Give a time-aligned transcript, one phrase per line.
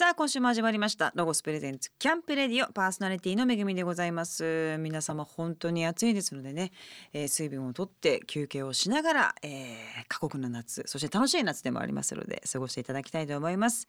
[0.00, 1.12] さあ今週も始まりました。
[1.14, 4.78] ロゴスプレゼンツキャンプレディオパーソナリティのめぐみでございます。
[4.78, 6.72] 皆様本当に暑いですのでね、
[7.12, 13.88] えー水分をとって休憩をしながら、えー過酷な夏そして楽しい夏でもありますので過ごしていただきたいと思います。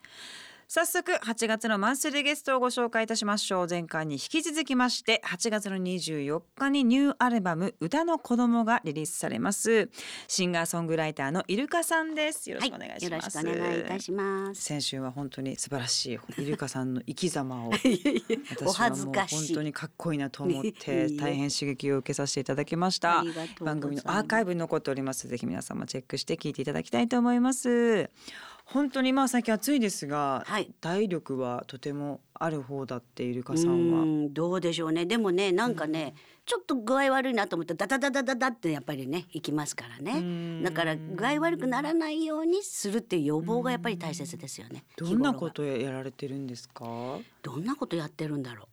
[0.73, 3.67] 早速8月のマンスリーゲストをご紹介いたしましょう。
[3.69, 9.89] 前回に引き続きまして8月の24日にニューアルバム歌の子供がリリースされます。
[10.29, 12.49] シンガーソングライターのイルカさんです。
[12.49, 14.61] よろしくお願いしよろます、しくお願いいたします。
[14.61, 17.71] 先週は本当に素晴らしいイルカさんの生き様を
[18.63, 19.13] お私はもう。
[19.13, 23.25] 本当にかっこいいなと思って 大変刺激を受けさせていただきました。
[23.59, 25.27] 番組のアーカイブに残っております。
[25.27, 28.09] ぜひ皆様チェックして聞いていただきたいと思います
[28.73, 35.05] 本当にまあ最近暑いですが、はい体力はとてもある方だってイルカさうんはんどうでしょうね。
[35.05, 40.63] でもね、なんかね、ちょっと具合悪いなと思ってダダダダダダってやっぱりね行きますからね。
[40.63, 44.83] だから具合悪くならないようにするっていう予防がやっぱり大切ですよね。
[44.97, 46.85] どんなことやられてるんですか？
[47.43, 48.67] どんなことやってるんだろう。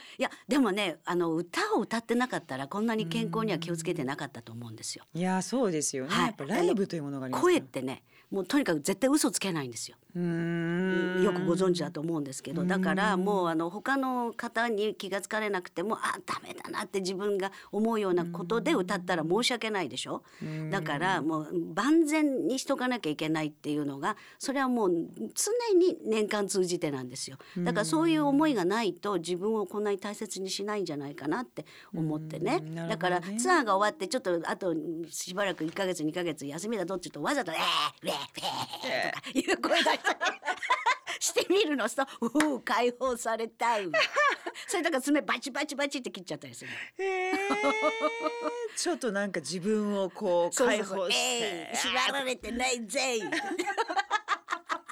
[0.18, 5.04] いやでもねあの歌を歌ってなかったらこんなに健康には気をつけてなかったと思うんですよ。
[5.14, 6.26] いやそうですよね、はい。
[6.26, 8.02] やっぱライブというものがあります声ってね
[8.32, 9.96] もうとにかく絶対嘘つけないんですよ。
[10.14, 20.22] よくご存知だと思うんですけどだからもうあの他の方に気が付かれなくてもあダメだなって自分が思うようなことで歌ったら申し訳ないでしょ。
[20.70, 24.90] だからもう万全にしとかなきゃいけないっていうのがそれはもう
[25.34, 27.36] 常に年間通じてなんですよ。
[27.58, 31.64] だからそういう思いがないと自分をこんなに大切にしないんじゃないかなって
[31.96, 32.60] 思ってね。
[32.60, 32.86] ね。
[32.90, 34.74] だからツアーが終わってちょっとあと
[35.08, 37.58] しばらく1ヶ月2ヶ月休みだどっちとわざと「えー、
[38.02, 40.18] ウェーウェー」とかいう声出したり
[41.20, 43.88] してみるのそ ううう解放されたい
[44.68, 47.36] それだから爪バチバチバチって切っちゃったりするへー。
[48.76, 53.16] ちょっとなんか自分をこう解放しえてい縛られてないぜ。
[53.16, 53.22] い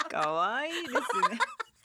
[0.09, 0.92] 可愛いです
[1.31, 1.39] ね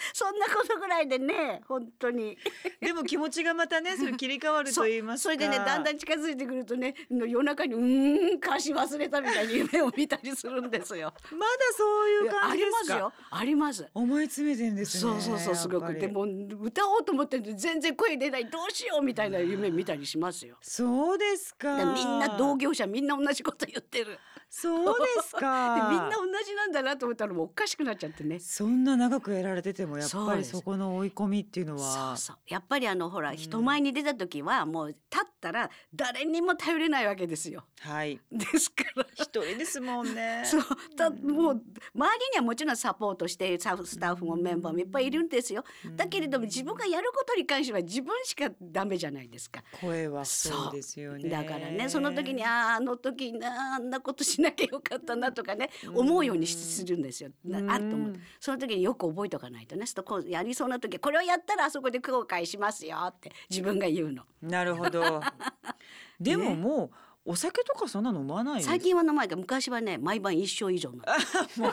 [0.14, 2.38] そんなことぐらいでね本当に。
[2.82, 5.24] でも気持ちがまたね それ切り替わると言いますか。
[5.26, 11.14] それでねだんだん近づいてくるとね夜中にうーん歌詞忘れたみたいに夢を見たりするんですよ。
[11.32, 12.72] まだそういう感じですか。
[12.72, 13.14] りますよ。
[13.32, 13.88] あります。
[13.94, 15.94] 思い詰めてんですねそうそうそうすごく。
[15.94, 16.24] でも
[16.62, 20.58] 歌おうと思って全然声出ないどうしようみたいな夢見たりしますよ。
[20.62, 21.78] そうですか。
[21.78, 24.18] でみんな同業者みんな同じこと言ってる
[24.58, 28.40] そうです でかみんな同じなんだなと思ったらもうおかしくなっちゃってね。
[28.40, 32.38] そんな長くやられててもやっぱりそこの追い込みっていうのそはうそう。
[32.48, 37.66] やっぱりあのほら人前に出た時はもう立ったら誰にも頼れないわけですよ。
[37.82, 38.22] はい。
[38.32, 39.06] ですから。
[39.14, 40.44] 一人ですもんね。
[40.46, 40.62] そう。
[40.96, 41.62] だもう
[41.94, 45.66] 周りにはもちろんサポートしてサスタッフもメンバーもいっぱいいるんですよ。
[45.98, 49.62] だけれども自分がやることに関しては自分しかダメじゃないですか。
[49.82, 51.28] 声はそうですよね。
[51.30, 57.30] だからねその時にあああの時なあんなことしなきゃよかったなとかね思うようにするんですよ。
[57.44, 58.14] なあると思う。
[58.40, 64.24] その時によく覚えとかないとねそうこうやりそうな時これをやったらあそこで後悔しますよって自分が言うの。
[64.42, 65.22] なるほど。
[66.20, 66.86] でもも
[67.26, 71.02] うお酒とかそんな飲まない最近は飲まないけど昔はね毎晩一生以上 もう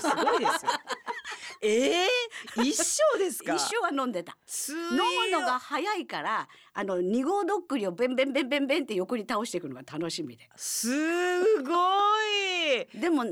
[0.00, 0.72] すごいですよ。
[1.64, 2.08] ええ
[2.62, 3.54] 一生ですか？
[3.54, 4.36] 一生は飲んでた。
[4.46, 10.48] す飲むのが早いからあの二合どっくりをベンベンベンベンベンって横に倒していくのが楽しみで。
[10.56, 13.24] すごいでも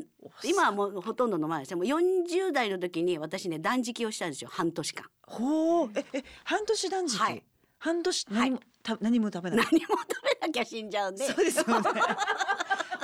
[0.45, 5.07] 今はもうほとんど飲まないですよもう40代の時に私ね断食をしたんですよ半年間。
[5.23, 7.43] ほうええ半年断食、はい
[7.83, 11.91] 半年何も、た何も食べない何も食べなきゃ死んじゃうんでそうですよね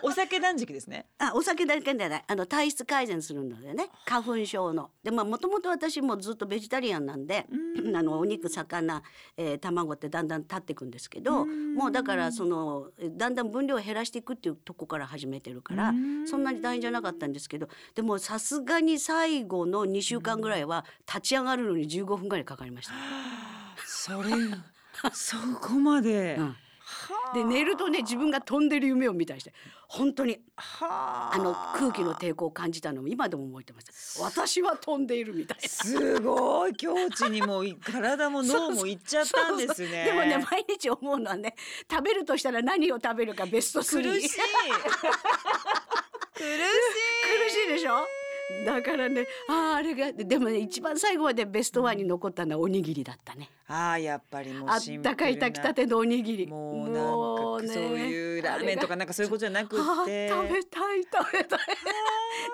[0.06, 1.06] お酒断食ですね。
[1.18, 2.24] あお酒だけじゃない。
[2.26, 3.88] あの体質改善するのでね。
[4.04, 4.90] 花粉症の。
[5.02, 7.46] でまあもともと私もずっとベジタリアンなんで、
[7.94, 9.02] あのお肉魚、
[9.36, 15.92] えー卵ってだんだん立っていくんですけど、もうだからそのえだんだん分量を減らしていくっていうとこから始めてるから、
[16.26, 22.92] そんなに大変じゃなかったんですけどでもさすがに最後の2週間ぐらいは立ち上がるのに15分ぐらいかかりました。
[23.84, 24.30] それ
[25.12, 26.56] そこまで、うん
[27.34, 29.52] で寝るとね自分が飛んでる夢を見たりして
[29.88, 31.38] 本当にはあ。
[31.38, 34.20] の空気の抵抗を感じたのを今でも覚えてます。
[34.22, 35.68] 私は飛んでいるみたいな。
[35.68, 39.74] すごい境地にもい 体も脳もいっちゃったんですね。
[39.76, 41.54] そうそうでもね毎日思うのはね
[41.90, 44.28] 食べるとしたら何を食べるかベスト3苦しい。
[44.28, 44.38] 苦しい。
[46.36, 48.06] 苦しいでしょ？
[48.64, 53.50] だからねあーあれがでもね一番最後までベストワンに残ったのはおにぎりだったね。
[53.68, 56.46] ああやっぱりもうあったかい炊きたてのおにぎり。
[56.46, 60.28] もうなんかそういうラーメンとかなんかそういうことじゃなくって。
[60.28, 61.58] 食べたい食べたい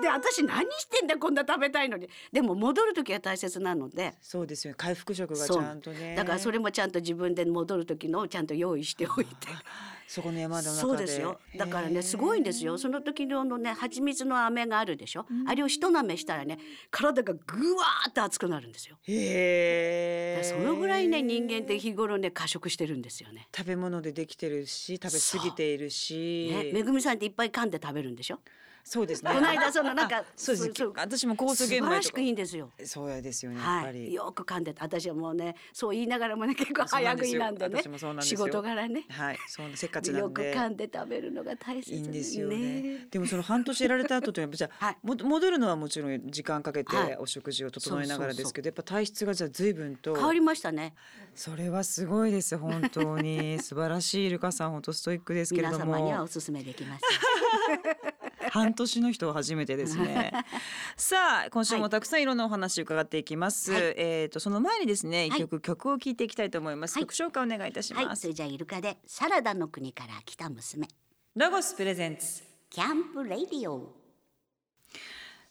[0.00, 2.08] で私何してんだこんな食べたいのに。
[2.32, 4.14] でも戻る時は大切なので。
[4.22, 4.76] そうですよね。
[4.78, 6.14] 回復食がちゃんとね。
[6.16, 9.48] だからそれもちゃんと自分で戻る時のをちゃんと用意しておいて
[10.12, 10.80] そこの山の中で。
[10.80, 11.40] そうですよ。
[11.56, 12.76] だからねすごいんですよ。
[12.76, 16.58] その時のね蜂蜜の飴があるでしょ、あれを一舐めしたらね
[16.90, 18.98] 体がぐわーって熱くなるんですよ。
[19.04, 23.48] へえそのぐらいね人間って日頃ね過食してるんですよね。
[23.56, 28.40] 食べ物でできてるし食べ過ぎているし、ねめぐみさんっていっぱい噛んで食べるんでしょ
[28.84, 29.30] そうですね。
[29.32, 30.72] この間そのなんかあそうです。
[30.74, 31.96] そう私も酵素素晴玄米とか。
[31.96, 32.70] らしくいいんですよ。
[32.84, 33.58] そうですよね。
[33.58, 37.82] やっはい、ぱり、よく噛んでて私はもうねそう言いながらもね結構早食いなんでね。
[38.20, 38.40] 仕よ。
[38.40, 39.04] 事柄ね。
[39.08, 39.38] はい。
[39.48, 40.20] そうせっかちなんで。
[40.20, 43.06] よく噛んで食べるのが大切いいんですよね。
[43.10, 47.16] でもその半年やられた後とやっぱじゃあ、 戻るのはもちろん時間かけてはい。
[47.18, 50.94] お食事を整えながらですけど、やっぱ体質がじゃあ随分と変わりましたね。
[51.34, 53.58] それはすごいです本当に。
[53.62, 55.92] 素晴らしいイルカさん本当ストイックですけれ皆ども。
[55.98, 57.04] 様にはお勧めできます
[58.52, 60.30] 半年の人は初めてですね。
[60.94, 63.82] さあ今週もたくさんいろんなお話伺っていきます、はい。
[63.96, 65.40] えっ、とその前にですね一はい。
[65.40, 67.04] 曲、曲を聴いていきたいと思います、はい。
[67.04, 68.16] 曲紹介お願いいたします、はい。
[68.18, 70.86] それじゃあイルカでサラダの国から来た娘。
[71.34, 72.42] ロゴスプレゼンツ。
[72.68, 74.01] キャンプレディオ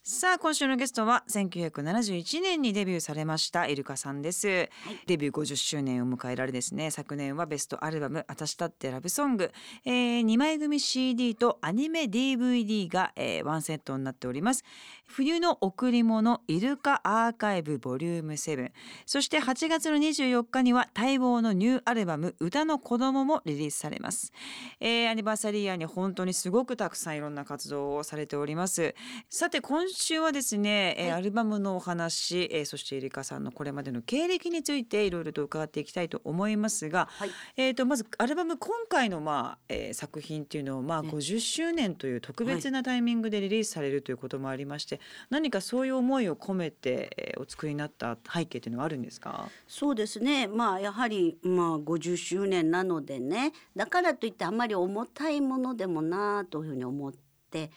[0.03, 4.67] さあ今週のゲストは1971年にデビューされましたイルカさんです、
[5.05, 6.89] デビュー50周年を迎えられですね。
[6.89, 9.51] 昨年はベストアルバム「私だってラブソング」
[9.85, 14.63] えー、2枚組 CD とアニメ DVD が、えー、ワンセットになっております。
[15.05, 18.71] 冬の贈り物イルカアーカイブボリューム7
[19.05, 24.31] そして8月の24日には待望のニューアルバム歌の子供もリリースされます、
[24.79, 28.95] えー、アニバーサリーイヤーに本当にすごくたくさんいろんな活動をされております。
[29.29, 31.19] さて今週はですね、えーはい。
[31.19, 37.29] アルバムのお話、えーそしてイルカさんのこれまでの経歴についていろいろと伺っていきたいと思いますが、はい。
[37.57, 41.09] えー、とまずアルバム今回の、まあえー作品っていうのを、まあ、ね。
[41.09, 44.99] 50周年という特別なタイミングでリリースされるということもありまして、
[45.29, 49.49] 何かそういう思いを込めて、えーお作りになった背景というのはあるんですか？
[49.67, 50.47] そうですね。
[50.47, 53.51] まあやはりまあ50周年なのでね。
[53.75, 57.19] だからといってあまり重たいものでもなというふうに思って
[57.51, 57.69] で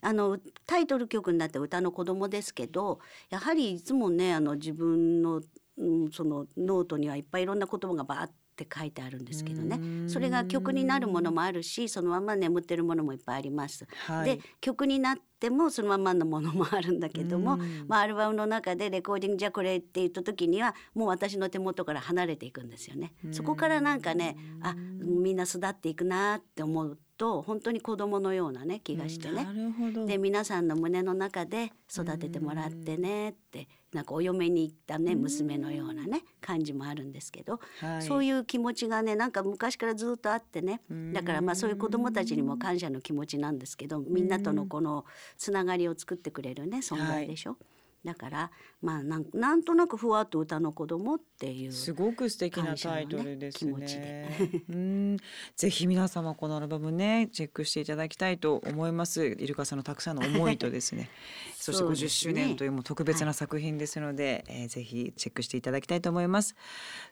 [0.00, 5.42] あのタイトル曲になった歌の子供ですけどやはりいつもねあの自分の、
[5.78, 10.08] うん、そのノートにはいっぱいいろんな言葉がバーって書いてあるんですけどね。
[10.08, 13.86] それが曲になるものもあるしそのまま眠ってるものもいっぱいあります。
[14.06, 14.36] はい。
[14.36, 17.84] で曲になってもそのままのものもあるんだけども、うん。
[17.88, 23.14] まあ、アルバムの中でレコーディングじゃこれって言った時にはもう私の手元から離れていくんですよね。
[23.30, 29.44] そこからなんかねあみんな巣立っていくなって思うと本当に子供のようなね気がしてね。
[29.44, 29.52] な。
[29.52, 30.06] るほど。
[30.06, 38.02] で皆さんの胸の中で育ててもらってねってなんかお嫁に行ったね娘のようなね感じもあるんですけど、はい。
[38.02, 40.80] そういう気持ちがねなんか昔からずっとあってね。
[41.12, 45.04] だからまあそういう子どもたちにも感謝の気持ちなんですけどみんなとのこの
[45.36, 47.58] つながりを作ってくれるね存在でしょ。
[48.04, 48.50] だから
[48.80, 53.72] まあなんなんとなくふわっと歌の子供っていうすごく素敵なタイトルですね。
[53.72, 55.16] 感謝のねうん、
[55.54, 59.26] ぜひ皆様このアルバムねチェックしていただきたいと思います。
[59.26, 61.10] イルカさんのたくさんの思いとですね、
[61.62, 62.08] そして50そうですね。
[62.08, 66.54] 周年というもう特別な作品ですので、えーぜひチェックしていただきたいと思います。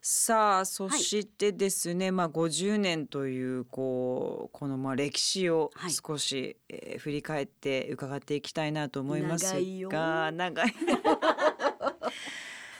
[0.01, 5.93] さあそしてですね、まあ50年というこうこのまあ歴史をはい。
[5.93, 9.89] 少し、えー振り返って伺っていきたいなと思います長いよ。
[9.89, 10.75] が、長い。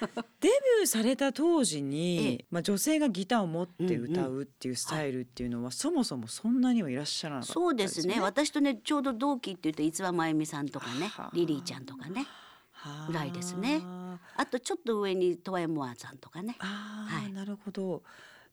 [0.41, 8.21] デビューされた当時に、えまあ、女性がギターを持ってうんうん歌うっていうスタイルっていうのは、そもそもそんなにはいらっしゃらなかったそうですね。
[8.21, 11.31] 私とねちょうど同期って言うと逸話真由美さんとかねはあ。
[11.35, 12.27] リリーちゃんとかね
[12.73, 13.07] はあ。
[13.07, 13.83] ぐらいですね。
[14.37, 16.57] あとちょっと上にトワエモアさんとかね。
[16.59, 17.33] はい。
[17.33, 18.03] なるほど。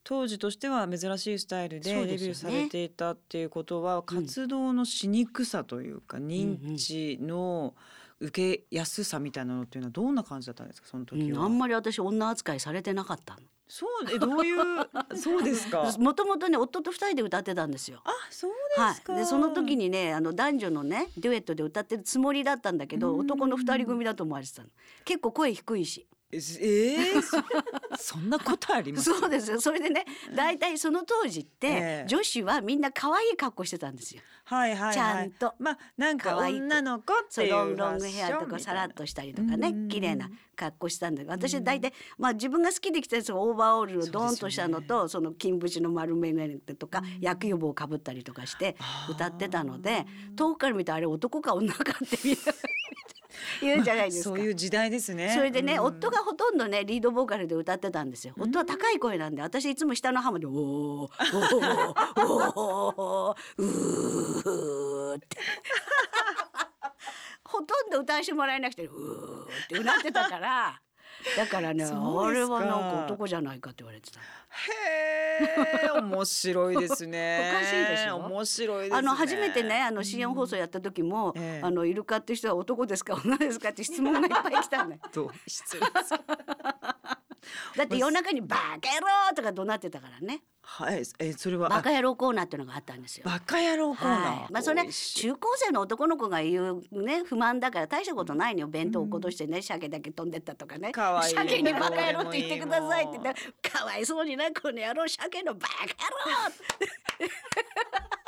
[0.05, 7.73] 当時としては珍しいスタイルでデビューされていたっていうことは、活動のしにくさというか、認知の
[8.19, 13.41] 受けやすさみたいなのっていうのはどんな感じだったんですかその時は、うんあんまり私女扱いされてなかったの。
[13.67, 14.57] そうえどういう
[15.17, 15.91] そうですか？
[15.97, 17.99] もともとね夫と二人で歌ってたんですよ。
[18.05, 24.69] あそうですか、はい、でその時にねあの男女のねデュエットで歌ってるつもりだったんだけど男の二人組だと思われてたの。
[25.03, 27.37] 結構声低いしええー、そ
[28.15, 29.05] そんなことあります？
[29.13, 29.61] そうですよ。
[29.61, 30.05] それでね
[30.35, 31.71] 大体その当時って、え
[32.03, 32.05] え。
[32.07, 34.21] 女子はみんな可愛い格好してたんですよ。
[34.43, 34.93] はいはいはい。
[34.93, 35.53] ちゃんと。
[35.59, 48.75] まあなんか女の子ってロンロングヘアとかさらっとしたりとかねうん綺麗な格好したんだけど私大体まあ自分が好きで着たやつがオーバーオールのドーンとしたのとその金縁の丸眼鏡とか薬予防をかぶったりとかして
[49.09, 50.05] 歌ってたので
[50.35, 52.39] 遠くから見てあれ男か女かってみんな
[53.61, 54.29] 言うじゃないですか。
[54.29, 55.31] そういう時代ですね。
[55.33, 58.33] それでね、うん夫がほとんどねリードボーカルで歌ってたんですよ。
[58.37, 61.09] 夫は高い声なんで、私いつも下のハモで「おーおー
[62.95, 65.37] おーうー」って。
[67.45, 70.81] ほとんど歌わせてもらえなくて「うー」ってうなってたから。
[71.37, 74.19] だからね、そうですかあれはなんか男じゃないかって言われてた。
[74.19, 74.23] へ
[75.87, 77.51] え、面白いですね。
[77.55, 78.15] おかしいでしょ？
[78.17, 78.97] 面白いですね。
[78.97, 84.99] あの初めてねあの CM 放送やった時も、ええあのイルカって人は男ですか女ですかって質問がいっぱい来たね。
[85.13, 86.09] どう失礼です。
[87.77, 88.63] だって夜中にバカ
[88.99, 90.41] 野郎とか怒鳴ってたからね。
[90.67, 91.69] はい、え、それは。
[91.69, 93.23] バカ野郎コーナーっていうのがあったんですよ。
[93.25, 94.39] バカ野郎コーナー。
[94.41, 95.19] はい、まあそれ美味しい。
[95.21, 98.67] 中高生の男の子が言うね不満だから大したことないのよ。
[98.67, 100.91] 弁当を落っことしてね、鮭だけ飛んでったとかね。
[100.91, 101.33] かわいい。
[101.33, 103.35] 鮭にバカ野郎って言ってくださいって言ったら
[103.79, 108.24] かわいそうになこの野郎鮭のバカ野郎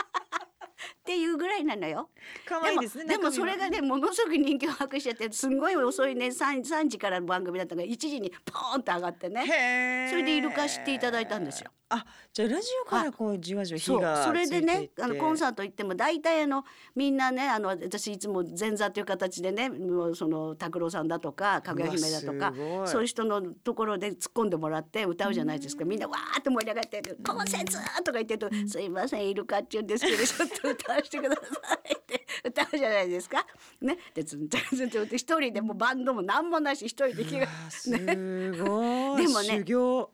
[1.07, 2.09] っていうぐらいなのよ。
[2.45, 3.05] 可愛いですね。
[3.05, 10.07] でもそれがねものすごく人気を博しちゃってすんごい遅いね 3, 3時からの番組だったから1時にポーンと上がってね。
[10.09, 11.71] それでイルカ知っていただいたんですよ。
[11.89, 22.53] あ、じゃあラジオからこうじわじわ火がそれでねあのコンササート行っても大体あのみんなねあの私いつも前座という形でねもうその拓郎さんだとかかぐや姫だとか
[22.85, 31.41] そういう人のところで突っ込んでもらって歌うじゃないですかみんなわーって盛り上がってる「コンセンツ!」とか言ってると「すいませんイルカっちゅうんですけどちょっと歌わせてくださ
[31.89, 33.45] い」って歌うじゃないですか。
[33.81, 37.91] ね、でずん ずんずんずんって一人でもうバンドも何もなし一人で気がす
[38.53, 39.21] ごい。
[39.21, 40.11] でもね修行。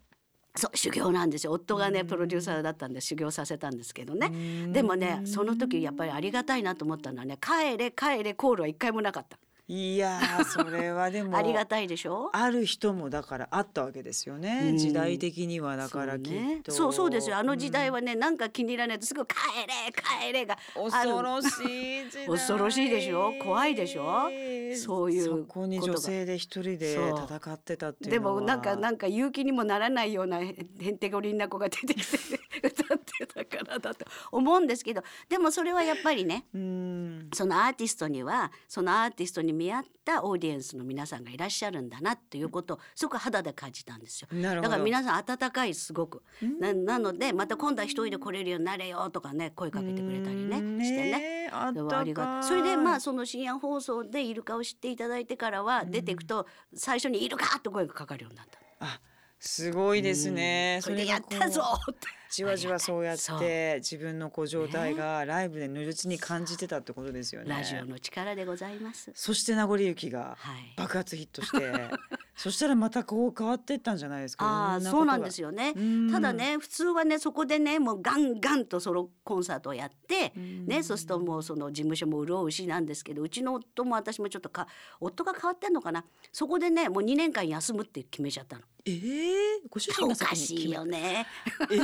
[0.55, 1.51] そう修行なんですよ。
[1.51, 4.71] 夫がねプロデューサーだったんで修行させたんですけどね。
[4.71, 9.39] でもねその時やっぱりありがたいなと思ったのはね帰れ帰れコールは一回もなかった
[9.75, 11.35] いやー、 それはでも。
[11.35, 12.29] ありがたいでしょ？
[12.31, 14.69] ある人もだからあったわけですよね。
[14.69, 16.71] うん時代的にはだからきっねと。
[16.71, 19.35] そうそうですよあの時代はね、なんか気に入らないとすぐ帰
[19.67, 22.27] れ帰れが恐ろしい時代。
[22.29, 23.33] 恐ろしいでしょ？
[23.41, 24.29] 怖いでしょ？
[24.75, 28.41] そういうそこに女性で一人でそう戦ってたっていうでのは。
[28.41, 37.29] もなんかなんか勇気にもならないようなへへんてこりんな子が出てきて 歌ってたからだと思うんですけどでもそれはやっぱりねうん。
[37.33, 44.27] そのアーティストにはそのアーティストに見合ったオーディエンスの皆さんがいらっしゃるんだなっていうことをすごく肌で感じたんですよ。
[44.41, 46.23] だから皆さん温かいすごく
[46.59, 51.11] ななのでまた今度は一人で来れるようになれよとかね声かけてくれたりねうんしてね。
[51.11, 51.71] ねあ
[52.03, 52.41] りが。
[52.41, 58.59] それでまあその深夜放送でイルカを知っていただいてからは出ていくと最初にイルカと声がかかるようになった。
[58.79, 58.99] あ、
[59.39, 60.79] すごいですね。
[60.81, 62.22] それでやったぞって。
[62.33, 67.49] じわじわそうやって自分のこう状態がライブで如実に感じてたってことですよね。
[67.49, 69.11] ラジオの力でございます。
[69.13, 70.73] そして名残雪がはい。
[70.75, 71.73] 爆発ヒットして、
[72.35, 74.45] そしたらまたこう変わっていったんじゃないですか。
[74.45, 75.73] ああそうなんですよね。
[76.11, 76.33] ただ。
[76.33, 84.67] ね普通はねそこでねもうガンガンとソロコンサートをやってねそうするともうその事務所も潤うしなんですけどうちの夫も私もちょっとか
[84.99, 88.63] 夫が変わってんのかなそこでねもう2年間休むって決めちゃったの。
[88.85, 91.25] ええご主人おが先かしいよね。
[91.71, 91.79] ええ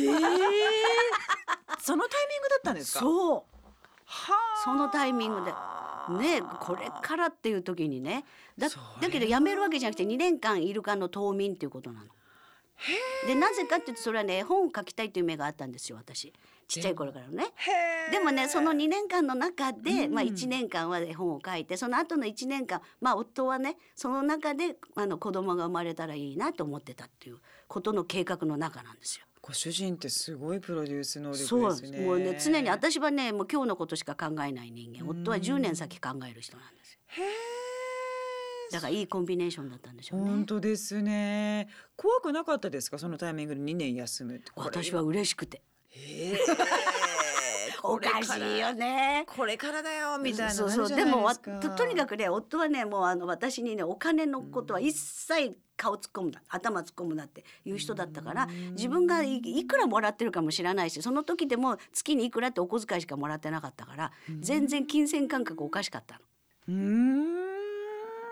[1.79, 2.99] そのタイミングだったんですか？
[2.99, 3.35] そう。
[4.05, 4.63] はあ。
[4.63, 5.51] そのタイミングで。
[6.09, 8.25] ねこれからっていう時にね。
[8.57, 8.67] だ
[9.01, 12.07] だけど辞めるわけじゃなくて2年間イルカの冬眠っていうことなの。
[13.27, 16.33] でなぜかっていうとそれはね絵本を書きたいという夢があったんですよ私。
[16.67, 17.47] ちっちゃい頃からのね。
[18.11, 20.13] でもねその2年間の中で、うん。
[20.13, 29.25] まあ、1年間は絵本を書いてその後の1年間、まあ、夫はねその中であの子供が生まれたらいいなと思ってたっていうことの計画の中なんですよ。
[29.49, 31.61] ご主人ってすごいプロデュース能力ですそう
[32.03, 35.09] もうね常に私はねもう今日のことしか考えない人間。
[35.09, 36.99] 夫は10年先考える人なんですよ。
[38.71, 40.29] だからいいコンビネーションだったんでしょうね。
[40.29, 41.67] 本当ですね。
[41.95, 42.99] 怖くなかったですか？
[42.99, 45.63] そのタイミングで2年休む私は嬉しくて。
[45.89, 46.37] へえ
[47.93, 49.25] おかしいよね。
[49.27, 50.89] これからだよみたいなそうそう。
[50.89, 66.21] でもととにかくね夫はねもうあの私にねお金のことは一切顔突っ込むな頭突っ込むなっていう人だったから自分がいいくらもらってるかも知らないしその時でも月にいくらってお小遣いしかもらってなかったから全然金銭感覚おかしかったの。
[66.67, 66.75] うー
[67.45, 67.49] ん。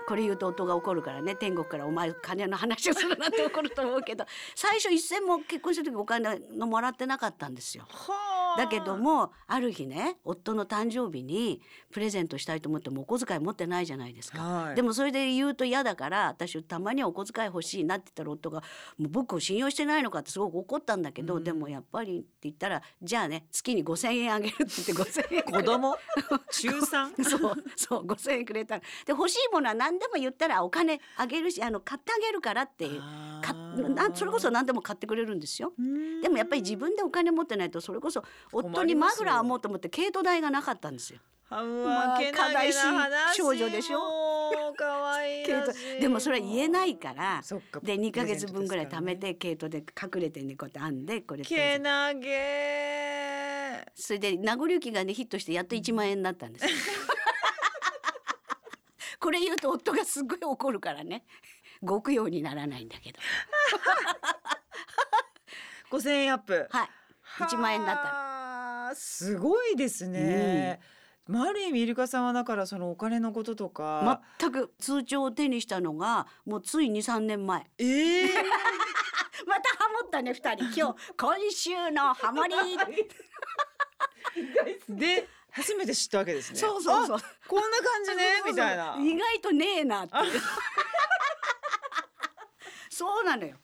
[0.08, 7.86] これ言うと夫が怒るからね天国からお前金の話をするなって怒ると思うけど最初一銭も結婚した時お金のもらってなかったんですよ。
[7.90, 11.62] はあだけどもある日ね夫の誕生日に
[11.92, 14.42] プレゼントしたいと思ってもお小遣い持ってないじゃないですか。
[14.42, 14.76] はい。
[14.76, 18.64] でもそれで言うと嫌だから私たまにはお小遣い欲しいなって言ったら夫が
[18.98, 25.96] 「もう僕を信用してないのか」ってすごく怒ったんだけど、でもやっぱりって言ったら「じゃあね月に5,000円あげる」って言って5,000円子供？
[26.52, 27.14] 中三？
[27.24, 33.02] そうそう5,000円くれたら で欲しいものは何でも言ったらお金あげるしあの買ってあげるからっていう。
[33.42, 35.74] かなそれこそ何でも買ってくれるんですよ。
[36.22, 41.20] でもやっぱり自分でお金持ってないとそれこそ夫にマフラーを持って思って軽ト代がなかったんですよ。
[41.50, 41.64] まあ
[42.14, 42.72] わけなげ
[43.34, 44.00] 少女でしょ？
[44.00, 56.66] もう可愛いいでもそれは言えないからそっかで2ヶ月分ぐらい貯めてケイトで隠れてねこうやって編んでこれけなげそれで名残雪がねヒットしてやっと1万円になったんです
[59.20, 61.24] これ言うと夫がすごい怒るからね。
[61.86, 63.20] 極用にならないんだけど。
[65.90, 66.68] 五千円アップ。
[66.70, 66.90] はい
[67.38, 68.10] 1万円だったの。
[68.10, 70.80] はあすごいですね、
[71.28, 77.66] まあある意味イルカさんはだからそのお金のこととか、全く通帳を手にしたのがもうつい23年前。
[77.78, 78.28] ええ
[79.46, 80.64] またハモったね二人。
[80.66, 82.56] 今日今週のハモリ
[84.90, 86.60] で初めて知ったわけですね。
[86.60, 87.18] そうそうそう。
[87.18, 88.96] あこんな感じねみたいな。
[89.00, 90.14] 意外とねえなって。
[92.90, 93.58] そうなのよ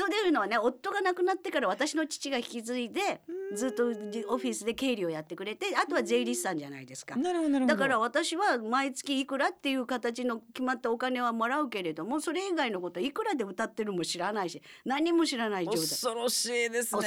[0.00, 3.20] そういうのはね夫が亡くなってから私の父が引き継いで
[3.54, 3.88] ずっと
[4.28, 7.16] オフィスで経理をやってくれてあとは税理士さんじゃないですか。
[7.66, 15.80] だから私は毎月いくらっていう形の決まったお金はもらうけれどもそれ以外のこといくらで歌ってるも知らないし何も知らない状態。
[15.80, 17.02] 恐ろしいですね。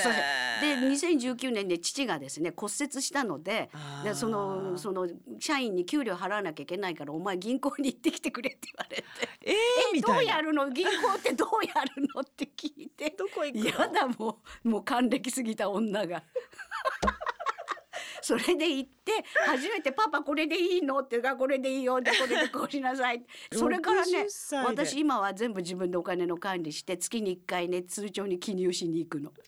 [0.62, 3.70] で2019年で父がですね骨折したので
[4.04, 5.08] でそのその
[5.40, 9.04] 社員に給料払わなきゃいけないからお前銀行に行ってきてくれって言われて。
[9.46, 9.54] えー、
[9.98, 10.70] 「えどうやるの？
[10.70, 13.10] 銀行ってどうやるの?」って聞いて。
[13.18, 13.66] どこ行くの？
[13.66, 16.24] やだもうもう還暦すぎた女が。
[18.24, 19.12] それで行って
[19.46, 29.34] 初めて「パパこれでいいの?」って「あこれでいいよ」でこれでこうしなさい それからね60歳で私今は全部自分でお金の管理して月に1回ね通帳に記入しに行くの。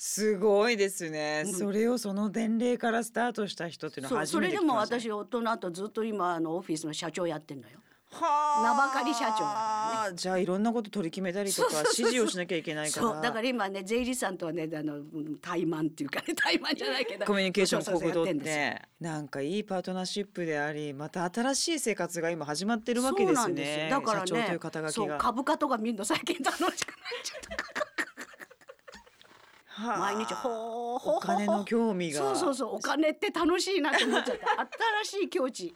[0.00, 7.80] すごいですね、うんそれをその年齢からスタートした人っていうのそうは初めそれでもて聞きました私夫の後ずっと今あのオフィスの社長やってんのよ。
[8.10, 8.62] はあ。
[8.62, 13.06] 名ばかり社長だからじゃあいろんなこと取り決めたりとか指示をしなきゃいけないから。
[13.06, 13.22] そう。
[13.22, 17.26] だから今ね税理士さんとはねあのうん怠慢っていうかね 怠慢じゃないけど。
[17.26, 23.84] コミュニケーションそうそうそう国土ってなんかいいパートナーシップでありまた新しい生活が今始まってるわけですね。
[23.84, 23.90] よ。
[23.90, 24.58] だからね
[25.18, 26.74] 株価とか見るの最近楽しくなっ
[27.22, 27.78] ちゃった
[29.78, 29.98] はあ。
[29.98, 31.16] 毎日ほーほー。
[31.18, 32.20] お金の興味が。
[32.20, 34.46] そうそうそうお金って楽しいなって思っちゃった。
[35.04, 35.74] 新しい境地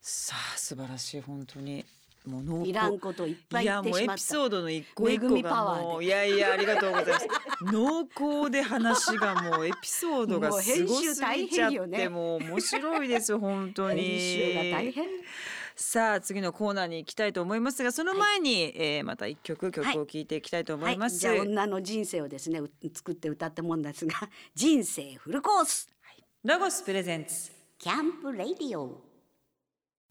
[0.00, 1.84] さあ素晴らしい本当に。
[2.26, 2.70] もう濃厚。
[2.70, 7.28] いらんこといっぱいやもうエピソードの一個一恵個がもういやいやありがとうございます。
[7.62, 8.00] 濃
[8.42, 12.08] 厚で話がもうエピソードがすごすぎちゃ編集大変よってね。
[12.08, 14.20] もう面白いです本当に。
[15.74, 20.26] さあ次のコーナーに行きたいと思いますがその前に、えーまた一曲曲を聴い。
[20.26, 24.14] ていきたいと思います、はい、じゃあ女の人生をですねう作って歌ったもんですが
[24.56, 25.88] 人生フルコース。
[26.42, 27.52] ロゴスプレゼンツ。
[27.78, 29.07] キャンプレディオ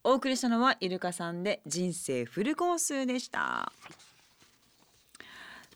[0.04, 3.72] お送りしたのはイルカさんで人生フルコースでした。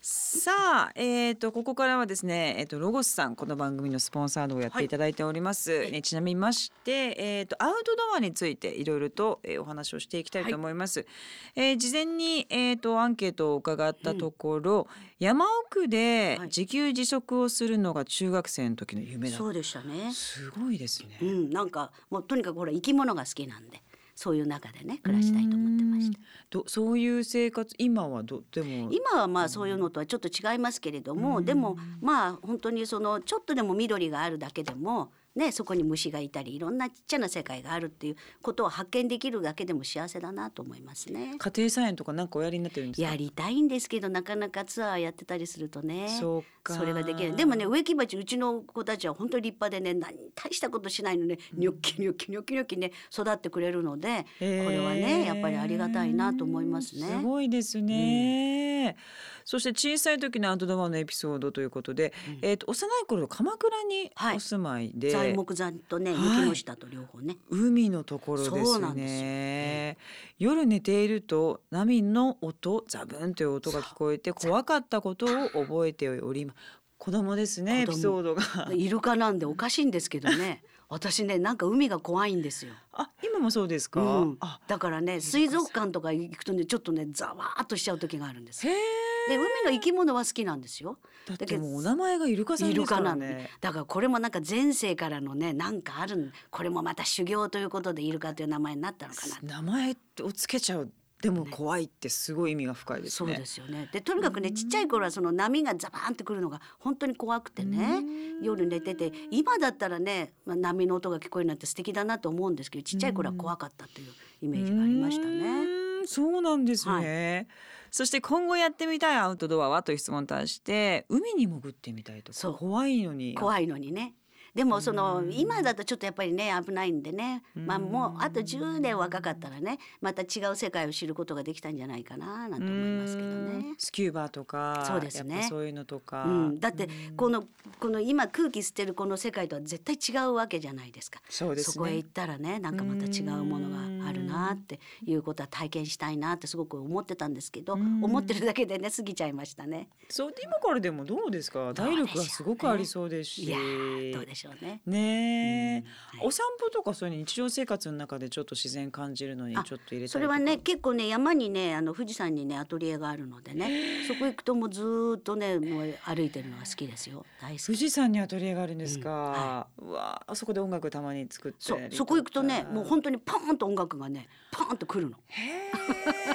[0.04, 0.50] さ
[0.88, 4.88] あ、えー、とここからはですね、えー、とロゴスさんこの番組のスポンサードをやってい。
[4.88, 11.06] ただいております、ねちなみまして、えー、とアウトドアについていろいろと、えーお話をしていきたいと思います、
[11.54, 14.88] えー事前に、えー、とアンケートを伺ったところ、
[15.20, 16.48] 山奥ではい。
[16.48, 20.12] 自給自足をするのが中学生の時の夢だそうでしたね。
[20.12, 23.80] すごいですね、うんなんかもうとにかくほら生き物が好きなんで
[24.14, 26.18] そういう中でね暮らしたいと思ってました。
[26.18, 28.92] うんどそういう生活今はどでも。
[28.92, 31.44] 今はまあそういうのとはちょっと違いますけれども、うん。
[31.44, 41.34] でもまあ本当にそのちょっとでも緑があるだけでもねそこに虫がいたりいろんなちっちゃな世界があるっていうことを発見できるだけでも幸せだなと思いますね。
[41.38, 43.08] 家庭菜園とかなんかおやりになってるんですか？
[43.08, 57.06] やりたいんですけどなかなかツアーやってたりするとねそうかそれができないでもね植木鉢うちの子たちは本当に立派でね何大したことしないのねニョッキニョッキニョッキニョッキね育ってくれるのでこれはねやっぱりありがたいなと思いますね。
[57.06, 58.96] すごいですね、
[59.44, 69.96] そして小さい時のアウトドアのエピソードということで、えっ、と幼い頃鎌倉にはいお住まいで、材木山とねはい雪の下と両方ね、海のところですね。
[70.38, 76.58] 夜寝ていると波の音、ザブンという音が聞こえて怖かったことを覚えております。
[76.98, 78.42] 子供ですねエピソードが。
[78.72, 82.74] イルカなんでおかしいんですけどね 私ねなんか海が怖いんですよ。
[82.92, 84.00] あ今もそうですか？
[84.20, 88.76] うんあ、だからね水族館とか行くとねちょっとねざわーっとしちゃう時があるんですへよ。
[88.76, 89.11] え。
[89.28, 90.98] で海の生き物は好きなんですよ。
[91.26, 93.50] だってもうお名前がイルカさんイですからねね。
[93.60, 100.90] だからこれもなんか前世からのねなんかあるんこれもまた修行ということでイルカという名前になったのかな名前をつけちゃう
[101.22, 103.32] でも怖いってすごい意味が深いですね。
[103.32, 103.88] そうですよね。
[103.92, 108.02] でとにかくねちっちゃい頃はその波がザバーンってくるのが本当に怖くてね
[108.42, 115.44] 夜寝てて今だったらね、まあ、波の音が聞こえるなんて素敵だなと思うんですけどちっちゃい頃は怖かったというイメージがありましたうね。
[115.44, 117.46] ーんそうなんですね。
[117.92, 119.82] そして今後やってみたいアウトドアは？
[119.82, 122.54] という質問に対して海に潜ってみたいとかそう。
[122.54, 123.34] 怖いのに。
[123.34, 124.14] 怖いのにね。
[124.54, 133.74] でもその今だとちょっとやっぱりね危ないんでね、まあもうあと10年若かったらねまた違う世界を知ることができたんじゃないかななんて思いますけどね。
[133.78, 135.46] スキューバとかそうですね。
[135.48, 137.44] そういうのとか、うん、だってこの
[137.80, 141.20] この今空気吸ってるこの世界とは絶対違うわけじゃないですか。
[141.28, 141.82] そうですね。
[141.82, 149.88] こへ行ったらねなんかまた違うものがあるなっていうことは体験したいなってすごく思ってたんですけど思ってるだけでね過ぎちゃいましたね。
[150.10, 151.72] そう今からでもどうですか？
[151.74, 153.44] 体力がすごくありそうですし。
[153.44, 154.80] いやーどうでしょうね。
[154.86, 156.18] ねえ、うん。
[156.18, 156.26] はい。
[156.28, 164.04] お散歩とかそういう日常生活の中でちょっと自然感じるのにちょっと入れそれはね結構ね山にねあの富士山にねアトリエがあるのでね。
[164.06, 167.24] そこ行くともうずーっとねもう歩いてるのが好きですよ。
[167.40, 167.66] 大好き。
[167.66, 175.16] 富士山にアトリエがあるんですか、うわあそこで音楽たまに作ってそこ行くとねもう本当にパーンと音楽がねパーンと来るの。
[175.28, 175.70] へ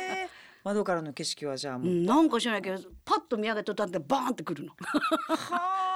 [0.03, 0.06] え
[0.67, 4.73] 窓からの景色はじゃあもう、うん、なんか知らないけどパッと見上げとったってバーンって来るの。
[4.73, 4.77] は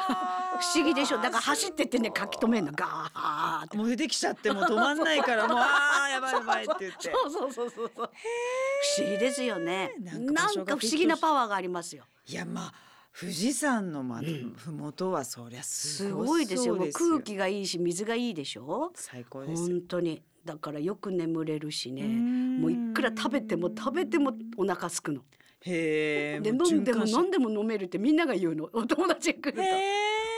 [0.07, 3.77] あ不思議でしょだから走ってってね書き留めんのガーって。
[3.77, 8.09] もう出てきちゃってもう止まんないから もうあーやばいやばいって言ってそうそうそうそうそう。
[8.97, 9.93] 不思議ですよね。
[9.99, 12.05] なんなか不思議なパワーがありますよ。
[12.27, 12.73] いやまあ
[13.19, 14.21] 富士山のま
[14.55, 16.75] ふもとはそりゃすすごごいですよ。
[16.75, 18.93] もうそう空気がいいし水がいいでしょ。
[18.95, 20.23] 最高です本当に。
[20.45, 22.07] だからよく眠れるしね。
[22.07, 25.21] んもういくら食べても食べてもお腹すくの。
[25.63, 28.69] へえで飲んでも飲んでも飲めるってみんなが言うの。
[28.73, 29.61] お友達が来ると。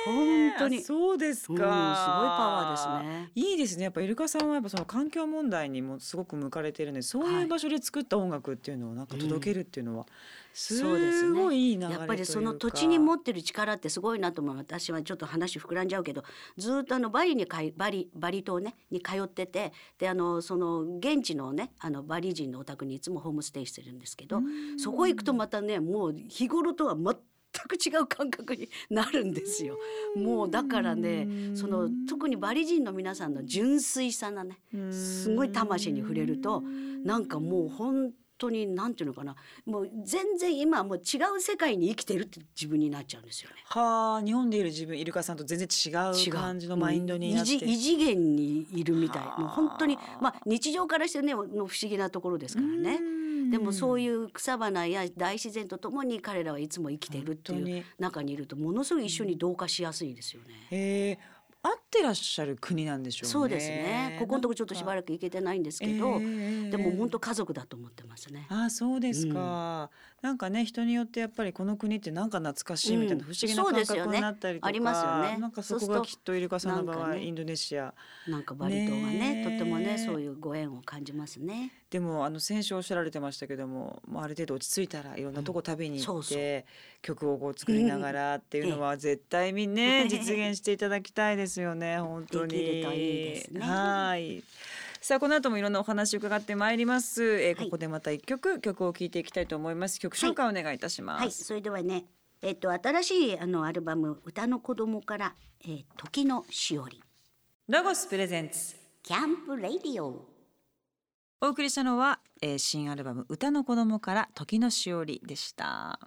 [0.05, 0.77] 本当に。
[0.77, 3.31] あそうですか、うんすごいパワーですね。
[3.35, 3.83] いいですね。
[3.85, 10.05] やっぱイルカさんはやっぱその環境問題にもすごく向かれてるんでそういう場所で作った音楽っていうのをなんか届けるっていうのは
[10.53, 10.81] す
[11.33, 11.97] ごいいい流れというか。
[11.99, 14.57] やっぱりその土地に持ってる力ってすごいなと思う。
[14.57, 16.23] 私はちょっと話膨らんじゃうけど
[16.57, 24.41] ずっとあのバリにかいバリバリ島ねに通っててであのその現地のねあのバリ人のお宅にいつもホームステイしてるんですけど
[24.77, 27.15] そこ行くとまたねもう日頃とは全
[27.61, 29.77] く違う感覚になるんですよ。
[30.15, 34.57] もうだからねその特にバリ人の皆さんの純粋さなね
[34.91, 36.61] すごい魂に触れると
[37.03, 39.35] なんかもう本当になんていうのかな
[39.65, 43.55] もう全然今はもう違う世界に生きてるって自分になっちゃうんですよね。
[43.65, 52.99] はあ日本でいる自分イルカさんと全然違違うう感じのマインドになって異次異次元にいるみたいはあもう本当にまあ日常からしてねの不思議なところですからね。
[53.53, 61.19] でもそういう草花や大自然とともに彼らはいつも生きているっていう中にいるとものすごい一緒に同化しやすいですよね。
[61.61, 63.31] 合ってらっしゃる国なんでしょうね。
[63.31, 64.17] そうですね。
[64.19, 68.47] ここのとこちょっとしばららく行けてないんですけど、でも本当家族だと思ってますね。
[68.49, 69.91] あそうですか、
[70.23, 75.37] なんかね人によってやっぱりこの国ってなんか懐かしいみたいなうん不思議な感覚になったりとか、ありますよね。
[75.37, 77.93] なんかそこがきっとイルカさんの場合、ねインドネシア。
[78.29, 81.73] なんかバリ島がねとってもねそういうご縁を感じますね。
[81.89, 87.01] でもあの先週おっしゃられてましたけども、まあ、ある程度落ち着いたらいろんなとこ食べに行って、うん。
[87.01, 92.53] 曲をこう作りながらっていうのは 絶対にね、え え実現していただきたいですよね本当に。
[92.53, 93.59] できるといいですね。
[93.59, 94.41] はい
[95.03, 97.65] さあこの後もいろんなお話を伺ってまいります、えーはい。
[97.65, 99.99] ここでまた一曲曲を聴いていきたいと思います。
[99.99, 102.05] 曲紹介お願いいたします、はい、それではね、
[102.41, 105.35] えっと新しいあのアルバム歌の子供から、
[105.65, 107.03] えー、時のしおり。
[107.67, 108.77] ロゴスプレゼンツ。
[109.03, 110.25] キャンプレディオ。
[111.41, 115.99] お送りしたのは、えー新アルバム歌の子供から時のしおりでした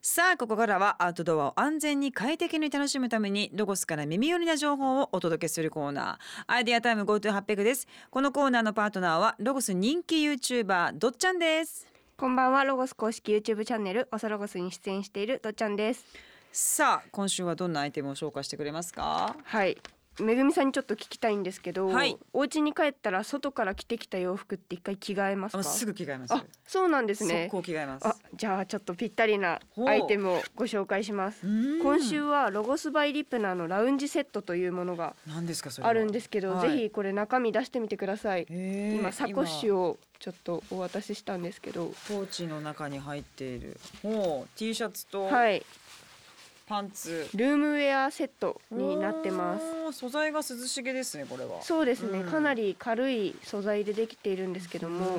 [0.00, 6.44] さあここからはアウトドアを安全に快適に楽しむためにロゴスから耳寄りな情報をお届けするコーナー。
[6.46, 7.88] アイデアタイム GoTo800 です。
[8.10, 11.86] このコーナーのパートナーはロゴス人気 YouTuber どっちゃんです。
[12.16, 16.04] こんばんはロゴス公式 YouTube チャンネルおさロゴスに出演しているどっちゃんです。
[16.52, 19.36] さあ今週はどんなアイテムを紹介してくれますか？
[19.42, 19.76] はい
[20.20, 22.18] めぐみさんにちょっと聞きたいんですけど、はい。
[22.32, 25.58] お家に帰ったら外から着てきた洋服って一回着替えますか？
[25.58, 26.34] あすぐ着替えます。
[26.34, 27.48] あそうなんですね。
[27.50, 28.06] 速攻着替えます。
[28.06, 31.46] あじゃあちょっとぴったりなアイテムをご紹介します。
[31.46, 31.82] うん。
[31.82, 35.14] 今週はロゴスバイリップナーのラウンジセットというものが
[35.82, 36.70] あるんですけど、はい。
[36.70, 38.46] ぜひこれ中身出してみてください。
[38.48, 39.12] 今。
[39.12, 41.92] サコッシュをちょっとお渡ししたんですけど。
[42.08, 43.78] ポーチの中に入っている。
[44.02, 45.62] ほう T シャツとはい
[46.68, 47.26] パンツ。
[47.34, 49.98] ルームウェアセットになってます。
[49.98, 51.62] 素材が涼しげですねこれは。
[51.62, 52.30] そうですね、うん。
[52.30, 55.16] かなり軽い素材でできているんですけども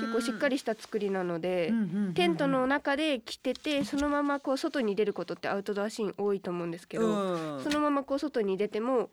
[0.00, 1.72] 結構しっかりした作りなので、
[2.14, 7.62] テントの中で着ててそのままこう外に出ることってアウトドアシーン多いと思うんですけど、うん。
[7.62, 9.10] そのままこう外に出ても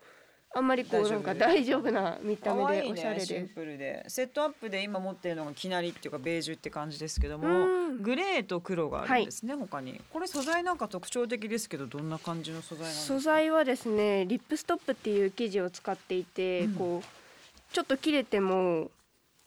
[0.55, 3.19] あんまりこうなんか大丈夫な見た目でおしゃれで。
[3.21, 4.05] ねシンプルで。
[4.07, 8.01] セットアップで今持ってるのがきなりっていうかベージュって感じですけどもうん。
[8.03, 9.99] グレーと黒があるんですね、他に。
[10.11, 13.13] これ素材なんか特徴的ですけどどんな感じの素材なんですか？
[13.15, 16.73] 素材はですねリップストップっていう生地を使っていて、うん。
[16.75, 18.91] こうちょっと切れても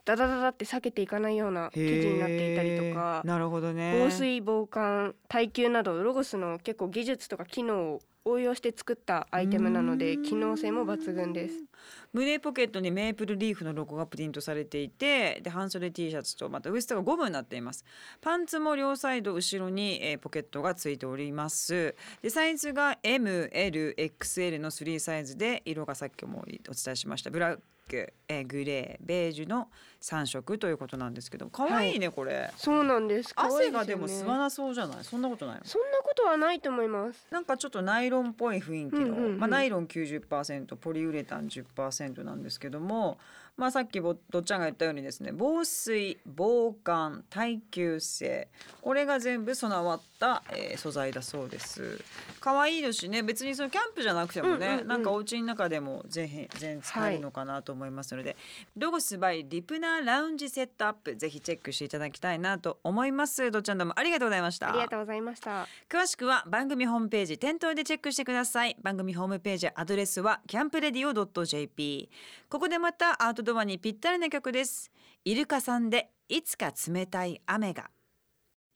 [0.07, 3.99] ダダダダって裂けていかないような生地になっていたりとかなるほどね。
[4.05, 11.65] 防水防寒耐久などロゴスの結構技術とか機能を応用して作ったアイテムなので機能性も抜群です。
[12.13, 17.85] 胸ポケットにメープルリーフのロゴがプリントされていてで半袖 T シャツとまたウエストがゴムになっています。
[18.21, 21.95] パンツも両サイド後ろに、えー、ポケットがついております。
[22.23, 27.31] でサイズが MLXL の3サイズで色がさっきもお伝えしました。
[27.31, 29.69] ブラック、えー、グレーベージュの
[30.07, 32.53] 3色ということなんですけど可愛いね、はい、これ。
[32.57, 33.33] そうなんです。
[33.35, 34.99] 汗がでも吸わなそうじゃない。
[35.03, 37.27] そんなことないそんなことはないと思います。
[37.31, 43.19] なんかちょっとナイロンっぽい雰囲気の、うんうんうん、まあ、ナイロン90%ポリウレタン10%なんですけども
[43.57, 48.49] まあ、さっきどっちゃんが言ったようにですね防水防寒耐久性
[48.83, 52.05] これが全部備わった、えー、素材だそうです。
[52.41, 58.39] 可愛いですしね別にそのキャンプじゃなくてもね、うんうんうん、なんかお家の中でも全然使えるのかなと思いますので、はい、
[58.77, 63.51] ロゴスバイリプナーラウンジセットアップぜひチェックしていただきたいなと思います。
[63.51, 64.69] どっちゃんどうもありがとうございました。
[64.69, 65.67] ありがとうございました。
[65.89, 68.77] 詳しくは番組ホームページ店頭でチェックしてください。
[68.83, 72.11] 番組ホームページアドレスはキャンプレディオ .jp
[72.49, 74.91] ここでまたアウトドアにぴったりな曲です。
[75.25, 77.91] イルカさんでいつか冷たい雨が。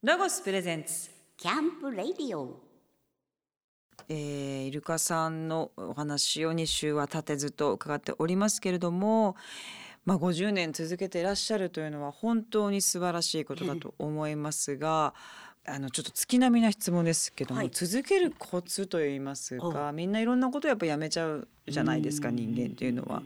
[0.03, 2.61] ロゴスプレゼンツキャンプレディオ
[4.09, 9.37] えー、イルカさんのお話を2週は立てずと伺っておりますけれども、
[10.05, 15.15] まあ、50年続けていらっしゃるというのは本当に素晴らしいことだと思いますが。
[15.67, 23.23] あのちょっと月並みな質問ですけども、はい、続けるコツといいますかみんないろんなことをやっぱやめちゃうじゃないですか人間っていうのは。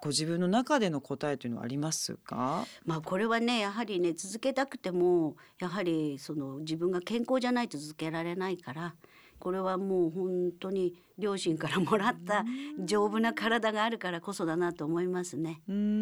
[0.00, 2.64] ご自分の中での答えというのはありますか？
[2.84, 8.94] まあこれはねやはりね続けたくてもやはりその自分が健康じゃないと続けられないから
[9.40, 12.44] これはもう本当に両親からもらった
[12.84, 15.60] 丈夫な体があるからこそだなと思いますね。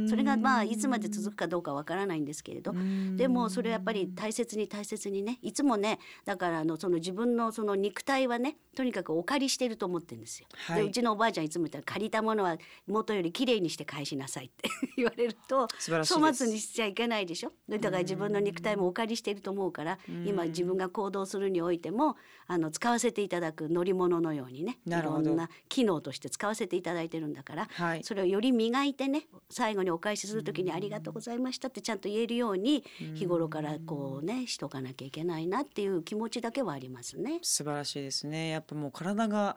[0.08, 2.74] それがまあいつまで続くかどうかわからないんですけれど。
[3.16, 10.46] でもそれやっぱり大切に大切にねいつもねだからあのその自分のその肉体はねとにかくお借りしてると思ってるんですよ。
[10.66, 17.52] はい、でうちのおばあちゃんいつも言ったら借りたものは元より綺麗にして返しなさいって 言われると粗末にしちゃいけないでしょ？
[17.68, 37.38] だから自分の肉体もお借りしていると思うから今自分が行動するにおいてもあの使わせていただく乗り物のようにねろんな機能として使わせていただいてるんだから、はい、それをより磨いてね最後にお返しする時に「ありがとうございました」ってちゃんと言えるように日頃からこうねしとかなきゃいけないなっていう気持ちだけはありますね。
[37.42, 38.50] 素晴らしいですね。
[38.50, 39.56] やっぱもう体が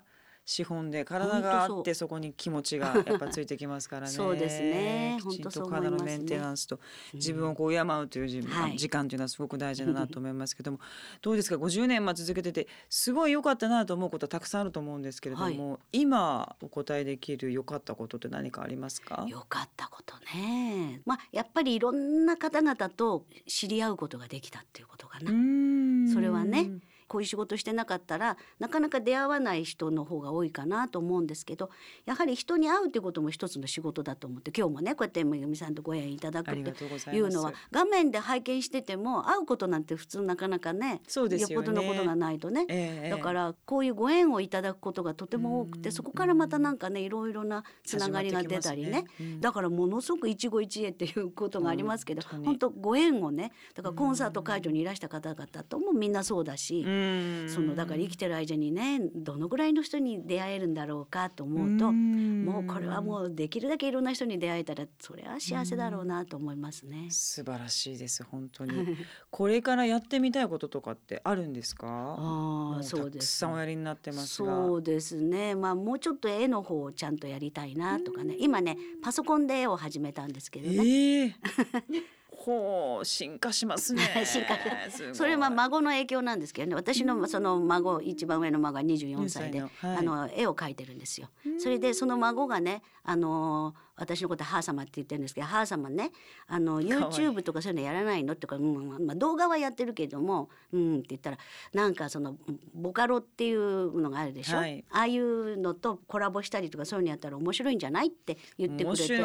[0.49, 4.11] 資本で体があってそこに気持ちがやっぱついてきますからね。
[4.17, 5.19] そうですね。
[5.21, 6.79] きちんと体のメンテナンスと
[7.13, 10.79] 自分をこう敬うという自分、うん、時間というのはすごく大事だなと思いますけども、
[11.21, 19.27] どうですか？50年ま続けててすごい良かったなと思うことはたくさんあると思うんですけれども、はい、今お答えできる良かったことって何かありますか？
[19.29, 21.03] 良かったことね。
[21.05, 25.29] まあやっぱりいろんな方々と知り合うことができたっていうことかな。
[26.11, 26.71] それはね。
[27.09, 31.69] こういう仕事してなかったらなかなか出会わない人の方が多いかなと思うんですけど
[32.05, 49.05] やはり人に会うということも一つの仕事だと思って今日もねこうやってめぐみさんとご縁いただくっていうのは画面で拝見してても会うことなんて普通なかなかねそうですよ、っぽどのことがないとね、えー、だからこういうご縁をいただくことがとても多くてそこからまたなんかねいろいろなつながりが出たりね、ね。
[49.19, 56.83] うん、だからものすごく一期一会っていうことがありますけど、うん、本当ご縁をねだからコンサート会場にいらした方々ともみんなそうだし。
[56.85, 56.98] うん
[57.49, 67.07] そのだから生きてる間にねどのぐらいの人に出会えるんだろうかと思うともうこれはもうできるだけいろんな人に出会えたらそれは幸せだろうなと思いますね。
[67.09, 68.71] 素晴らしいです本当に。
[69.31, 71.87] これからやってみたいこととかってあるんですか？
[71.87, 75.55] あそうですたくさんおやりになってますそうですね。
[75.55, 78.35] まあもうちょっと絵の方をちゃんとやりたいなとかね。
[78.39, 80.75] 今ねパソコンで絵を始めたんですけどね。
[80.75, 81.33] えー
[82.39, 84.01] ほう進化しますね。
[84.25, 84.57] 進化。
[85.13, 86.75] それは孫の影響なんですけどね。
[86.75, 91.29] 私のその孫一番上の孫が24歳で、はい、あの絵を描いてるんですよ。
[91.57, 96.11] それでその孫がねあの私のことは母様って言ってるんですけど母様ね
[96.47, 101.37] あの YouTube とかそういうのやらないのとか、うんまあ、動画はやってるけどもうんって言ったら
[101.73, 102.37] なんかその
[102.73, 109.19] ボカロっていうのがあるでしょ、はい、ああいうのとコラボしたりとかそういうのやったら面白いんじゃないって言ってくれて。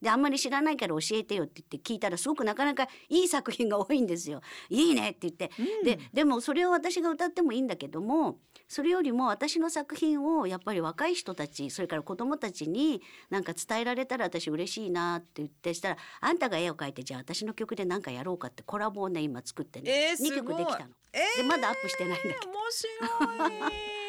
[0.00, 4.40] であんまり知らないから教えてよって言って聞いたらすごくなかなかいい作品が多いんですよ。
[4.68, 20.86] いいねって言って、うん、ででもそれを私が歌ってもいいんだけどもそれよりも私の作品をやっぱり若い人たちそれから子どもたちになんか伝えられたら私嬉しいなって言ってしたらあんたが絵を描いてじゃあ私の曲で何かやろうかってコラボをね今作ってね、えー、2曲できたの。
[21.12, 22.50] えー、でまだアップしてないんだけど。
[22.50, 24.01] 面白い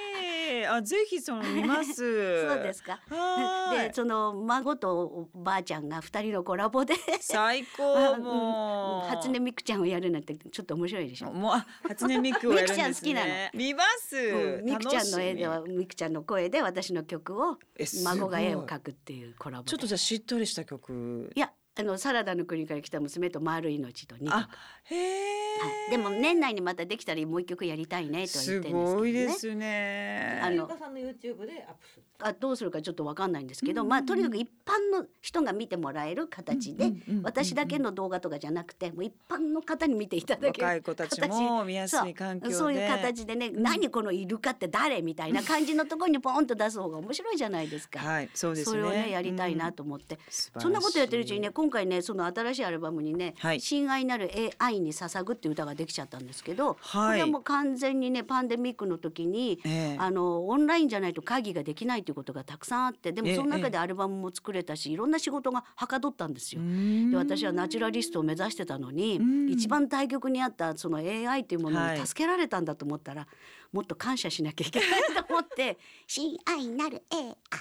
[0.60, 1.94] えあぜひその見ます。
[2.48, 3.00] そうですか。
[3.10, 3.88] はい。
[3.88, 6.94] でその孫とおばあちゃんが二人のコラボで。
[7.20, 9.10] 最高 もう。
[9.10, 11.32] 初音ミクちゃんをやるなんてちょっと面白いでしょ。
[11.32, 17.58] もうあ初音ミクをやるんですミクちゃん好ね見ます、うんミクちゃんの絵ではミクちゃんの声で私の曲を
[18.06, 21.32] 孫が絵を描くっていうコラボちょっとじゃあしっとりした曲。
[21.36, 24.49] いやあのサラダの国から来た娘と丸い命と2曲あ
[24.83, 28.95] へえ、はい、でも年内にまたできたらもう一曲やりたいねとは言すってるんですけどね。
[28.95, 30.39] ごいですね。
[30.43, 32.03] あのゆさんの YouTube でアップする。
[32.25, 42.53] あどうするかちょっとわかんないんですけど、うんまあとにかく一般の人が見てもらえる形で、うんうんうんうん私だけの動画とかじゃなくてもう一般の方に見ていただける若い子たちも見やすい環境で。
[42.53, 47.99] そういう形でね、何このイルカって誰みたいな感じのところにポンと出す方が面白いじゃないですか。
[47.99, 48.71] はいそうですね。
[48.71, 50.63] それをねやりたいなと、と思って、素晴らしい。
[50.63, 53.62] そんなことやってるうちにね今回ねその新しいアルバムにね「はい。
[53.62, 57.09] 親愛なる愛に捧ぐ」っていう歌ができちゃったんですけど、はい。
[57.09, 59.97] これはもう完全にねパンデミックの時に、ええ。
[59.99, 66.62] あのオンラインじゃないと会議ができないということがたくさんあってでもええその中でアルバムも作れたし、いろんな仕事がはかどったんですよ。
[66.62, 73.28] でで私はナチュラリストを目指してたのに、うん一番対極にあったその AI というものはいに助けられたんだと思ったら、
[73.71, 77.04] もっと感謝しなきゃいけないと思って「親愛なる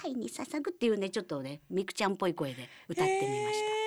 [0.03, 3.82] AI に捧ぐ」っていうねちょっとねミクちゃんっぽい声で歌ってみました。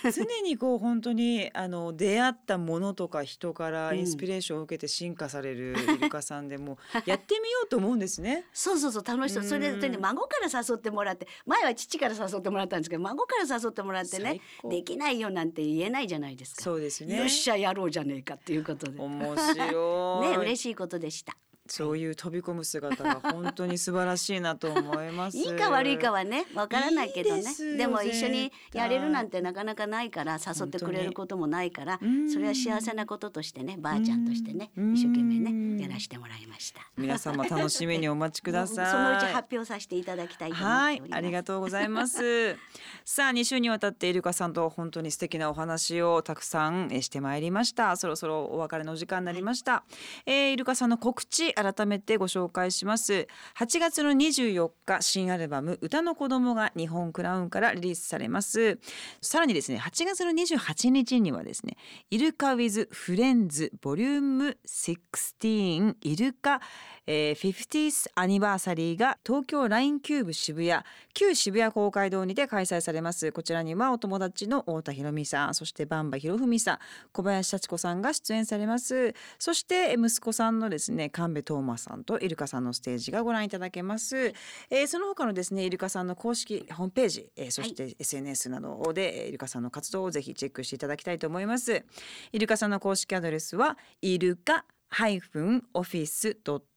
[0.00, 8.46] た 常にこう本当にあの出会ったものとか人からうんインスピレーションを受けて進化される イルカさんでもやってみようと思うんですね。
[8.52, 16.62] そうそうそう楽しそうそれでうんそれで孫から誘ってもらって前は父から誘ってもらったんですけど孫から誘ってもらってねできないよなんて言えないじゃないですか。
[16.62, 17.16] そうですね。
[17.16, 18.98] よっしゃやろうじゃねえかっていうことで。
[18.98, 20.36] ね面白い。
[20.42, 21.36] 嬉しいことでした。
[21.66, 25.36] そういう飛び込む姿が本当に素晴らしいなと思います。
[25.38, 36.80] いいか悪いかはねわからないけどねいいででも一緒にやれるなんてなかなかないから誘ってくれることもないからうんそれは幸せなこととしてねばあちゃんとしてねうん一生懸命ねやらせてもらいました。
[36.96, 38.86] 皆様楽しみにお待ちください。
[38.90, 40.52] そのうち発表させていただきたい。
[40.52, 42.56] はいありがとうございます。
[43.04, 47.96] さあ、2週にわたってイルカさんと本当に素敵なお話をたくさんえーしてまいりました。
[47.96, 49.84] そろそろお別れの時間になりました。
[50.26, 53.28] えーイルカさんの告知改めてご紹介します。
[53.58, 58.78] 8月の24日新アルバム歌の子供が日本クラウンからリリースされます。
[59.20, 61.76] さらにですね、8月の28日にはですね、
[62.10, 66.60] イルカ with Friends Volume 16イルカ、
[67.06, 70.82] えー、50th アニバーサリーが東京 LINE CUBE 渋谷
[71.14, 76.78] 旧渋谷公会堂にて開催されますこちらにはお友達の太田裕美さんそしてばんばひろふみさん
[77.12, 84.34] 小林幸子さんが出演されますそして息子さんのですね神戸東馬さんとイルカさんのステージがご覧いただけます、
[84.70, 91.84] えーその他のですねイルカさんの公式ホームページ、えーそして SNS などでえーイルカさんの活動をぜひチェックしていただきたいと思います。
[92.32, 94.64] イルカさんの公式アドレスはイルカ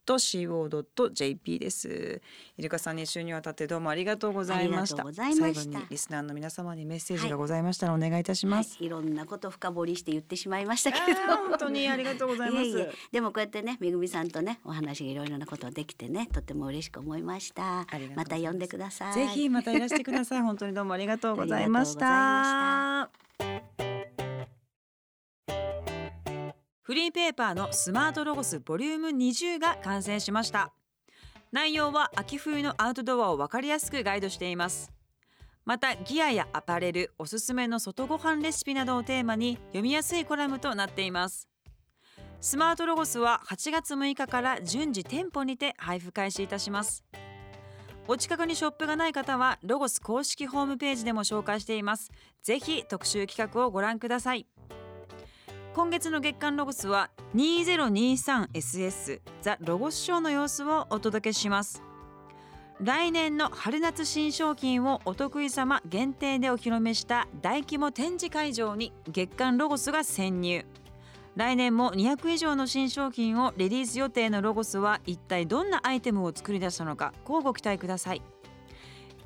[0.06, 2.22] -office.co.jp です。
[2.58, 5.06] イルカさん2週にわたってどうもありがとうございました。
[5.14, 8.78] 最後にリスナーの皆様にメッセージがございましたらお願いいたします。
[8.78, 20.42] はい、いろんなこと深掘りして言ってしまいましたけど本当にありがとうございます ええでもこうやってねめぐみさんとねお話がいろいろなことできてねとても嬉しく思いましたまた呼んでくださいぜひまたいらしてください。
[20.42, 23.25] 本当にどうもありがとうございましあた。
[26.86, 30.72] フリーペーパーのスマートロゴスボリューム20が完成しました。
[31.52, 34.92] 内容は秋冬のアウトドアをわかりやすくガイドしています。
[35.66, 41.50] またギアやアパレル、おすすめの外ご飯レシピなどをテーマに読みやすいコラムとなっています。
[42.40, 47.04] スマートロゴスは8月6日から順次店舗にて配布開始いたします。
[48.08, 52.12] お近くにショップがない方はロゴス公式ホームページでも紹介しています
[52.44, 54.46] ぜひ特集企画をご覧ください
[55.76, 61.84] 今月の月間ロゴスは 2023SS ザ・ロゴスショーの様子をお届けします。
[62.80, 70.66] 来年の春夏新商品をお得意様限定でお披露目した大規模展示会場に月間ロゴスが潜入。
[71.36, 78.22] 来年も200以上の新商品をリリース予定のロゴスは一体どんなアイテムを作り出したのか乞うご期待ください。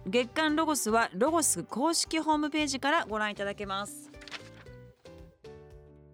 [0.07, 4.09] 月間ロゴスはロゴス公式ホームページからご覧いただけます。